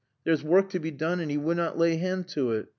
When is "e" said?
1.31-1.37